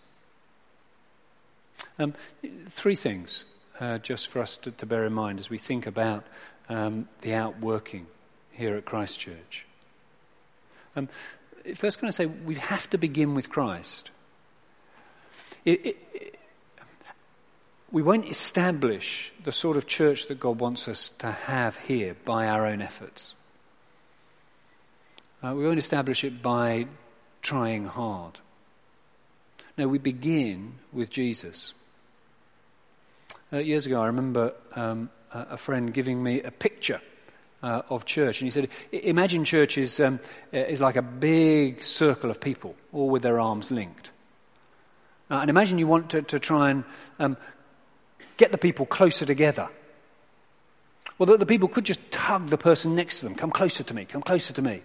Um, 2.01 2.15
three 2.70 2.96
things 2.96 3.46
uh, 3.79 4.00
just 4.00 4.27
for 4.27 4.41
us 4.41 4.58
to, 4.58 4.72
to, 4.72 4.88
bear 4.88 5.05
in 5.05 5.13
mind 5.13 5.39
as 5.39 5.51
we 5.51 5.60
think 5.60 5.86
about 5.86 6.25
um, 6.67 7.08
the 7.22 7.36
outworking 7.36 8.08
here 8.51 8.75
at 8.75 8.86
Christ 8.86 9.20
Church. 9.20 9.67
Um, 10.96 11.10
first, 11.75 12.00
can 12.00 12.08
I 12.08 12.12
say 12.12 12.25
we 12.25 12.55
have 12.55 12.89
to 12.89 12.98
begin 12.98 13.36
with 13.36 13.50
Christ. 13.50 14.10
It, 15.63 15.86
it, 15.86 15.98
it, 16.13 16.39
we 17.91 18.01
won't 18.01 18.27
establish 18.27 19.31
the 19.43 19.51
sort 19.51 19.77
of 19.77 19.86
church 19.86 20.27
that 20.27 20.39
God 20.39 20.60
wants 20.60 20.88
us 20.88 21.10
to 21.20 21.31
have 21.31 21.77
here 21.77 22.15
by 22.25 22.48
our 22.48 22.65
own 22.65 22.81
efforts. 22.81 23.36
Uh, 25.43 25.53
we 25.55 25.65
won't 25.65 25.77
establish 25.77 26.24
it 26.24 26.41
by 26.41 26.88
trying 27.43 27.86
hard. 27.86 28.39
No, 29.77 29.88
we 29.88 30.00
begin 30.00 30.75
with 30.91 31.12
Jesus. 31.12 31.74
Uh, 33.53 33.58
years 33.58 33.86
ago, 33.86 34.01
I 34.01 34.08
remember 34.08 34.53
um, 34.75 35.10
a 35.31 35.58
friend 35.58 35.93
giving 35.93 36.24
me 36.24 36.41
a 36.41 36.51
picture 36.51 37.01
uh, 37.62 37.81
of 37.89 38.05
church, 38.05 38.39
and 38.39 38.46
he 38.46 38.50
said, 38.50 38.70
"Imagine 38.91 39.43
church 39.43 39.77
is 39.77 40.00
um, 40.00 40.20
is 40.53 40.79
like 40.79 40.96
a 40.96 41.01
big 41.01 41.84
circle 41.84 42.31
of 42.31 42.39
people, 42.39 42.75
all 42.93 43.10
with 43.10 43.24
their 43.24 43.39
arms 43.39 43.70
linked, 43.70 44.12
uh, 45.29 45.36
and 45.36 45.50
imagine 45.50 45.79
you 45.79 45.88
want 45.88 46.12
to, 46.12 46.22
to 46.22 46.39
try 46.39 46.70
and 46.70 46.84
um, 47.20 47.36
get 48.38 48.51
the 48.51 48.58
people 48.58 48.86
closer 48.86 49.25
together. 49.25 49.67
Well, 51.17 51.27
that 51.27 51.39
the 51.39 51.46
people 51.46 51.67
could 51.67 51.86
just 51.86 52.00
tug 52.10 52.48
the 52.48 52.58
person 52.58 52.96
next 52.96 53.20
to 53.20 53.25
them, 53.25 53.36
come 53.36 53.51
closer 53.51 53.84
to 53.84 53.93
me, 53.93 54.05
come 54.05 54.22
closer 54.22 54.53
to 54.53 54.62
me. 54.62 54.81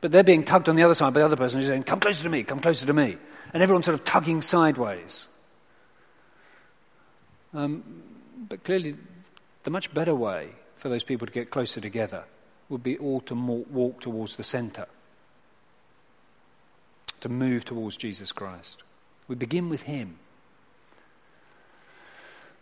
But 0.00 0.12
they're 0.12 0.22
being 0.22 0.44
tugged 0.44 0.68
on 0.68 0.76
the 0.76 0.84
other 0.84 0.94
side 0.94 1.12
by 1.12 1.20
the 1.20 1.26
other 1.26 1.36
person 1.36 1.58
who's 1.58 1.68
saying, 1.68 1.82
come 1.82 2.00
closer 2.00 2.22
to 2.22 2.30
me, 2.30 2.44
come 2.44 2.60
closer 2.60 2.86
to 2.86 2.92
me. 2.92 3.18
And 3.52 3.62
everyone's 3.62 3.86
sort 3.86 3.94
of 3.94 4.04
tugging 4.04 4.40
sideways. 4.40 5.26
Um, 7.54 7.82
but 8.48 8.64
clearly, 8.64 8.96
the 9.64 9.70
much 9.70 9.92
better 9.92 10.14
way 10.14 10.50
for 10.76 10.88
those 10.88 11.02
people 11.02 11.26
to 11.26 11.32
get 11.32 11.50
closer 11.50 11.80
together 11.80 12.24
would 12.68 12.82
be 12.82 12.98
all 12.98 13.20
to 13.22 13.34
walk 13.34 14.00
towards 14.00 14.36
the 14.36 14.42
centre, 14.42 14.86
to 17.20 17.28
move 17.28 17.64
towards 17.64 17.96
Jesus 17.96 18.32
Christ. 18.32 18.82
We 19.26 19.34
begin 19.34 19.68
with 19.68 19.82
Him. 19.82 20.18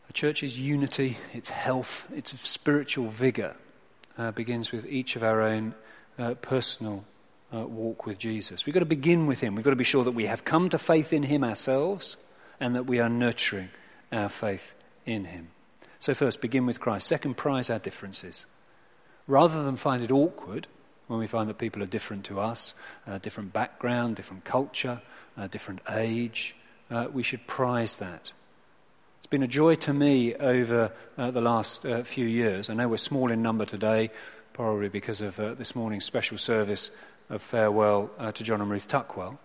A 0.09 0.13
church's 0.13 0.59
unity, 0.59 1.19
its 1.35 1.51
health, 1.51 2.09
its 2.15 2.39
spiritual 2.49 3.09
vigour 3.09 3.57
uh, 4.17 4.31
begins 4.31 4.71
with 4.71 4.87
each 4.87 5.17
of 5.17 5.25
our 5.25 5.43
own 5.43 5.75
uh, 6.19 6.35
personal 6.35 7.05
uh, 7.53 7.67
walk 7.67 8.07
with 8.07 8.19
Jesus. 8.19 8.65
We've 8.65 8.75
got 8.75 8.81
to 8.81 8.87
begin 8.87 9.27
with 9.27 9.41
Him. 9.41 9.57
We've 9.57 9.65
got 9.65 9.71
to 9.71 9.77
be 9.77 9.85
sure 9.85 10.05
that 10.05 10.13
we 10.13 10.27
have 10.27 10.45
come 10.45 10.69
to 10.71 10.79
faith 10.79 11.13
in 11.13 11.25
Him 11.25 11.43
ourselves 11.43 12.17
and 12.61 12.77
that 12.77 12.87
we 12.87 13.01
are 13.01 13.09
nurturing 13.09 13.69
our 14.13 14.29
faith 14.29 14.75
in 15.05 15.25
Him. 15.25 15.49
So, 15.99 16.15
first, 16.15 16.41
begin 16.41 16.67
with 16.67 16.81
Christ. 16.81 17.07
Second, 17.07 17.37
prize 17.37 17.71
our 17.71 17.79
differences. 17.79 18.47
Rather 19.27 19.65
than 19.65 19.77
find 19.77 20.03
it 20.03 20.11
awkward 20.11 20.67
when 21.09 21.19
we 21.19 21.27
find 21.27 21.49
that 21.49 21.59
people 21.59 21.83
are 21.83 21.87
different 21.87 22.25
to 22.27 22.41
us, 22.41 22.75
uh, 23.07 23.19
different 23.19 23.53
background, 23.53 24.17
different 24.17 24.45
culture, 24.45 25.01
uh, 25.37 25.47
different 25.47 25.81
age, 25.91 26.55
uh, 26.91 27.07
we 27.13 27.23
should 27.23 27.47
prize 27.47 27.97
that. 27.97 28.33
It's 29.19 29.27
been 29.29 29.43
a 29.43 29.49
joy 29.49 29.75
to 29.77 29.93
me 29.93 30.35
over 30.35 30.93
uh, 31.19 31.31
the 31.31 31.41
last 31.41 31.85
uh, 31.85 32.03
few 32.05 32.27
years. 32.27 32.71
I 32.71 32.75
know 32.75 32.89
we're 32.89 32.97
small 32.99 33.33
in 33.33 33.43
number 33.43 33.65
today, 33.65 34.11
probably 34.53 34.89
because 34.89 35.21
of 35.21 35.39
uh, 35.41 35.55
this 35.55 35.75
morning's 35.75 36.05
special 36.05 36.39
service 36.39 36.91
of 37.29 37.43
farewell 37.43 38.11
to 38.33 38.45
John 38.45 38.61
and 38.61 38.71
Ruth 38.71 38.87
Tuckwell. 38.87 39.39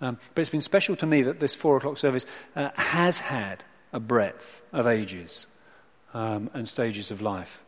Um, 0.00 0.16
but 0.34 0.40
it's 0.40 0.48
been 0.48 0.62
special 0.62 0.96
to 0.96 1.06
me 1.06 1.22
that 1.24 1.38
this 1.38 1.54
four 1.54 1.76
o'clock 1.76 1.98
service 1.98 2.24
has 2.54 3.18
had 3.18 3.62
a 3.92 4.00
breadth 4.00 4.62
of 4.72 4.86
ages 4.86 5.46
um, 6.14 6.50
and 6.54 6.66
stages 6.68 7.10
of 7.10 7.20
life 7.20 7.62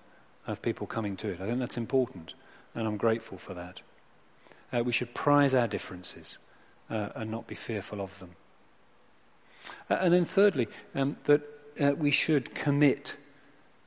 of 0.47 0.63
people 0.63 0.87
coming 0.87 1.17
to 1.17 1.29
it. 1.29 1.41
I 1.41 1.47
think 1.47 1.59
that's 1.59 1.77
important, 1.77 2.35
and 2.75 2.87
I'm 2.87 2.97
grateful 2.97 3.39
for 3.39 3.55
that. 3.55 3.83
Uh, 4.73 4.83
we 4.83 4.93
should 4.93 5.15
prize 5.15 5.55
our 5.55 5.69
differences 5.69 6.39
uh, 6.91 7.11
and 7.15 7.31
not 7.31 7.47
be 7.47 7.55
fearful 7.55 8.01
of 8.01 8.19
them. 8.19 8.31
Uh, 9.89 9.95
and 10.01 10.15
then, 10.15 10.25
thirdly, 10.25 10.69
um, 10.95 11.17
that 11.25 11.43
uh, 11.81 11.93
we 11.97 12.11
should 12.11 12.55
commit 12.55 13.17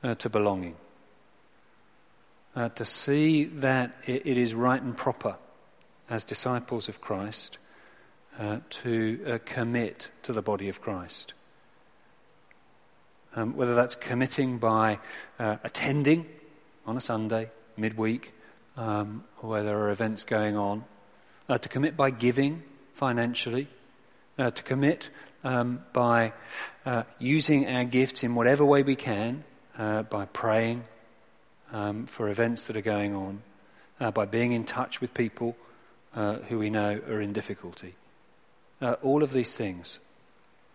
uh, 0.02 0.14
to 0.14 0.28
belonging. 0.28 0.76
Uh, 2.54 2.70
to 2.70 2.86
see 2.86 3.44
that 3.44 3.94
it, 4.06 4.26
it 4.26 4.38
is 4.38 4.54
right 4.54 4.80
and 4.80 4.96
proper 4.96 5.36
as 6.08 6.24
disciples 6.24 6.88
of 6.88 7.00
Christ 7.00 7.58
to 8.68 9.40
commit 9.46 10.10
to 10.22 10.32
the 10.34 10.42
body 10.42 10.68
of 10.68 10.82
Christ 10.82 11.32
um, 13.36 13.54
whether 13.54 13.74
that's 13.74 13.94
committing 13.94 14.58
by 14.58 14.98
uh, 15.38 15.56
attending 15.62 16.26
on 16.86 16.96
a 16.96 17.00
Sunday, 17.00 17.50
midweek, 17.76 18.32
um, 18.76 19.24
where 19.40 19.62
there 19.62 19.78
are 19.78 19.90
events 19.90 20.24
going 20.24 20.56
on, 20.56 20.84
uh, 21.48 21.58
to 21.58 21.68
commit 21.68 21.96
by 21.96 22.10
giving 22.10 22.62
financially, 22.94 23.68
uh, 24.38 24.50
to 24.50 24.62
commit 24.62 25.10
um, 25.44 25.80
by 25.92 26.32
uh, 26.84 27.02
using 27.18 27.68
our 27.68 27.84
gifts 27.84 28.24
in 28.24 28.34
whatever 28.34 28.64
way 28.64 28.82
we 28.82 28.96
can, 28.96 29.44
uh, 29.78 30.02
by 30.02 30.24
praying 30.24 30.84
um, 31.72 32.06
for 32.06 32.28
events 32.28 32.64
that 32.64 32.76
are 32.76 32.82
going 32.82 33.14
on, 33.14 33.42
uh, 34.00 34.10
by 34.10 34.24
being 34.24 34.52
in 34.52 34.64
touch 34.64 35.00
with 35.00 35.12
people 35.14 35.56
who 36.48 36.58
we 36.58 36.70
know 36.70 36.98
are 37.08 37.20
in 37.20 37.34
difficulty. 37.34 37.94
all 39.02 39.22
of 39.22 39.34
these 39.34 39.54
things 39.54 40.00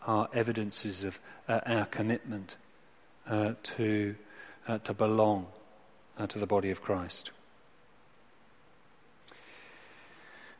are 0.06 0.30
evidences 0.34 1.04
of 1.04 1.20
uh, 1.48 1.60
our 1.66 1.86
commitment 1.86 2.56
uh, 3.30 3.54
to, 3.64 4.16
uh, 4.68 4.78
to 4.80 4.94
belong 4.94 5.48
uh, 6.18 6.28
to 6.28 6.40
the 6.40 6.48
body 6.48 6.72
of 6.72 6.82
Christ. 6.82 7.32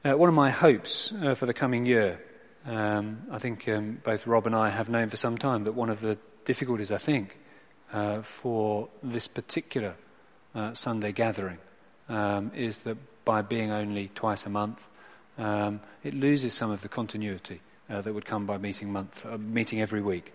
Uh, 0.04 0.14
one 0.14 0.30
of 0.30 0.36
my 0.36 0.50
hopes 0.50 1.14
uh, 1.22 1.36
for 1.36 1.46
the 1.46 1.54
coming 1.54 1.86
year, 1.86 2.20
um, 2.66 3.24
I 3.32 3.40
think 3.40 3.68
um, 3.68 4.00
both 4.04 4.26
Rob 4.26 4.48
and 4.48 4.56
I 4.56 4.70
have 4.70 4.90
known 4.90 5.10
for 5.10 5.18
some 5.18 5.38
time 5.38 5.64
that 5.66 5.74
one 5.74 5.90
of 5.90 6.02
the 6.02 6.18
difficulties, 6.46 6.92
I 6.92 6.98
think, 6.98 7.38
for 8.24 8.88
this 9.04 9.28
particular 9.28 9.96
Sunday 10.74 11.12
gathering 11.12 11.58
um, 12.08 12.52
is 12.56 12.80
that 12.80 12.98
by 13.26 13.42
being 13.42 13.72
only 13.72 14.10
twice 14.16 14.46
a 14.46 14.50
month, 14.50 14.80
um, 15.38 15.82
it 16.04 16.14
loses 16.14 16.54
some 16.54 16.72
of 16.72 16.82
the 16.82 16.90
continuity 16.90 17.62
uh, 17.92 18.02
that 18.02 18.14
would 18.14 18.26
come 18.26 18.46
by 18.46 18.58
meeting 18.58 18.92
month, 18.92 19.26
uh, 19.26 19.38
meeting 19.38 19.82
every 19.82 20.02
week. 20.02 20.34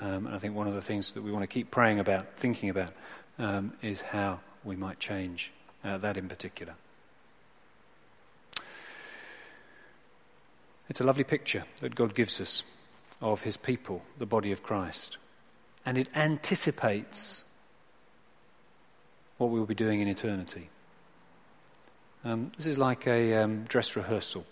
Um, 0.00 0.26
and 0.26 0.34
I 0.34 0.38
think 0.38 0.54
one 0.54 0.68
of 0.68 0.74
the 0.74 0.82
things 0.82 1.12
that 1.12 1.22
we 1.22 1.32
want 1.32 1.42
to 1.42 1.46
keep 1.46 1.70
praying 1.70 1.98
about, 1.98 2.36
thinking 2.36 2.70
about, 2.70 2.92
um, 3.38 3.72
is 3.82 4.00
how 4.00 4.40
we 4.64 4.76
might 4.76 5.00
change 5.00 5.52
uh, 5.84 5.98
that 5.98 6.16
in 6.16 6.28
particular. 6.28 6.74
It's 10.88 11.00
a 11.00 11.04
lovely 11.04 11.24
picture 11.24 11.64
that 11.80 11.94
God 11.94 12.14
gives 12.14 12.40
us 12.40 12.62
of 13.20 13.42
his 13.42 13.56
people, 13.56 14.02
the 14.18 14.26
body 14.26 14.52
of 14.52 14.62
Christ. 14.62 15.18
And 15.84 15.98
it 15.98 16.08
anticipates 16.14 17.44
what 19.38 19.50
we 19.50 19.58
will 19.58 19.66
be 19.66 19.74
doing 19.74 20.00
in 20.00 20.08
eternity. 20.08 20.68
Um, 22.24 22.52
this 22.56 22.66
is 22.66 22.76
like 22.76 23.06
a 23.06 23.34
um, 23.42 23.64
dress 23.64 23.96
rehearsal. 23.96 24.44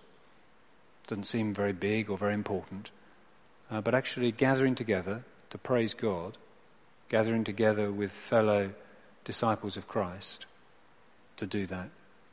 Doesn't 1.08 1.24
seem 1.24 1.54
very 1.54 1.72
big 1.72 2.10
or 2.10 2.18
very 2.18 2.34
important. 2.34 2.90
Uh, 3.70 3.80
but 3.80 3.94
actually 3.94 4.30
gathering 4.30 4.74
together 4.74 5.24
to 5.50 5.58
praise 5.58 5.94
God, 5.94 6.36
gathering 7.08 7.44
together 7.44 7.90
with 7.90 8.12
fellow 8.12 8.72
disciples 9.24 9.76
of 9.76 9.88
Christ 9.88 10.46
to 11.38 11.46
do 11.46 11.66
that, 11.66 11.88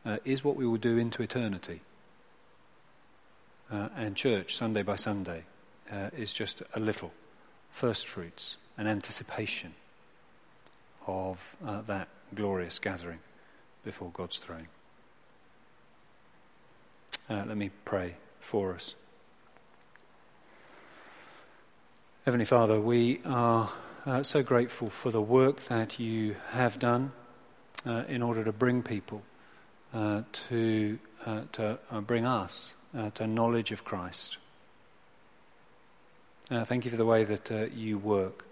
uh, 0.06 0.18
is 0.26 0.44
what 0.44 0.56
we 0.56 0.68
will 0.68 0.78
do 0.78 0.98
into 0.98 1.24
eternity. 1.24 1.82
Uh, 3.72 3.90
and 3.96 4.16
church, 4.16 4.56
Sunday 4.56 4.84
by 4.84 4.96
Sunday, 4.96 5.44
uh, 5.92 6.10
is 6.16 6.34
just 6.34 6.62
a 6.74 6.80
little 6.80 7.12
first 7.72 8.06
fruits, 8.06 8.58
an 8.78 8.88
anticipation 8.88 9.74
of 11.08 11.56
uh, 11.66 11.82
that 11.82 12.10
glorious 12.34 12.80
gathering 12.80 13.20
before 13.84 14.10
God's 14.14 14.38
throne. 14.38 14.68
Uh, 17.30 17.44
let 17.48 17.58
me 17.58 17.72
pray 17.86 18.16
for 18.46 18.76
us. 18.76 18.96
Heavenly 22.26 22.46
Father, 22.46 22.80
we 22.80 23.20
are 23.26 23.72
uh, 24.06 24.24
so 24.24 24.44
grateful 24.44 24.90
for 24.90 25.12
the 25.12 25.22
work 25.22 25.62
that 25.62 26.00
you 26.00 26.36
have 26.52 26.78
done 26.78 27.12
uh, 27.86 28.04
in 28.08 28.22
order 28.22 28.44
to 28.44 28.52
bring 28.52 28.84
people 28.84 29.24
uh, 29.94 30.22
to, 30.50 31.00
uh, 31.26 31.42
to 31.54 31.80
uh, 31.90 32.02
bring 32.02 32.26
us 32.26 32.76
uh, 32.96 33.10
to 33.12 33.26
knowledge 33.26 33.72
of 33.72 33.84
Christ. 33.84 34.38
thank 36.50 36.86
you 36.86 36.92
for 36.92 36.98
the 36.98 37.06
way 37.06 37.24
that 37.24 37.74
you 37.74 37.98
work 37.98 38.46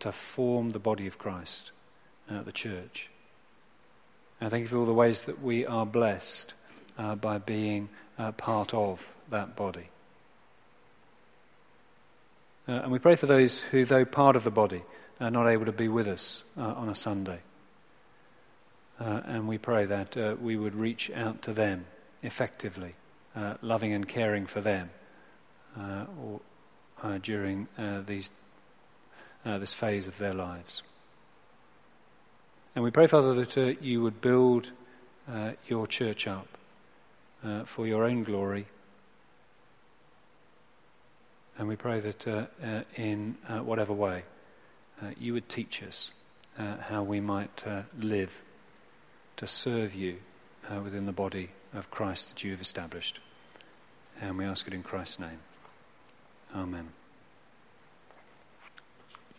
to 0.00 0.12
form 0.12 0.70
the 0.70 0.78
body 0.78 1.06
of 1.06 1.16
Christ, 1.16 1.70
the 2.28 2.52
church. 2.52 3.08
And 4.40 4.50
thank 4.50 4.62
you 4.62 4.68
for 4.68 4.78
all 4.78 4.86
the 4.86 4.92
ways 4.92 5.22
that 5.22 5.40
we 5.40 5.64
are 5.64 5.86
blessed 5.86 6.54
by 7.20 7.38
being 7.38 7.88
uh, 8.18 8.32
part 8.32 8.74
of 8.74 9.14
that 9.30 9.56
body. 9.56 9.88
Uh, 12.68 12.72
and 12.72 12.92
we 12.92 12.98
pray 12.98 13.16
for 13.16 13.26
those 13.26 13.60
who, 13.60 13.84
though 13.84 14.04
part 14.04 14.36
of 14.36 14.44
the 14.44 14.50
body, 14.50 14.82
are 15.20 15.30
not 15.30 15.48
able 15.48 15.66
to 15.66 15.72
be 15.72 15.88
with 15.88 16.06
us 16.06 16.44
uh, 16.56 16.62
on 16.62 16.88
a 16.88 16.94
Sunday. 16.94 17.40
Uh, 19.00 19.20
and 19.24 19.48
we 19.48 19.58
pray 19.58 19.84
that 19.84 20.16
uh, 20.16 20.36
we 20.40 20.56
would 20.56 20.74
reach 20.74 21.10
out 21.10 21.42
to 21.42 21.52
them 21.52 21.86
effectively, 22.22 22.94
uh, 23.34 23.54
loving 23.62 23.92
and 23.92 24.06
caring 24.06 24.46
for 24.46 24.60
them 24.60 24.90
or, 25.76 26.40
during 27.20 27.66
these, 28.06 28.30
this 29.44 29.74
phase 29.74 30.06
of 30.06 30.16
their 30.18 30.34
lives. 30.34 30.82
And 32.76 32.84
we 32.84 32.92
pray, 32.92 33.08
Father, 33.08 33.34
that 33.34 33.82
you 33.82 34.02
would 34.02 34.20
build 34.20 34.70
your 35.66 35.88
church 35.88 36.28
up 36.28 36.46
uh, 37.44 37.64
for 37.64 37.86
your 37.86 38.04
own 38.04 38.22
glory. 38.22 38.66
And 41.58 41.68
we 41.68 41.76
pray 41.76 42.00
that 42.00 42.26
uh, 42.26 42.46
uh, 42.62 42.82
in 42.96 43.36
uh, 43.48 43.58
whatever 43.58 43.92
way 43.92 44.24
uh, 45.02 45.10
you 45.18 45.32
would 45.34 45.48
teach 45.48 45.82
us 45.82 46.10
uh, 46.58 46.78
how 46.78 47.02
we 47.02 47.20
might 47.20 47.64
live 47.98 48.42
to 49.36 49.46
serve 49.46 49.94
you 49.94 50.18
within 50.82 51.06
the 51.06 51.12
body 51.12 51.50
of 51.74 51.90
Christ 51.90 52.28
that 52.30 52.44
you 52.44 52.52
have 52.52 52.60
established. 52.60 53.20
And 54.20 54.38
we 54.38 54.44
ask 54.44 54.66
it 54.66 54.74
in 54.74 54.82
Christ's 54.82 55.18
name. 55.18 55.40
Amen. 56.54 57.01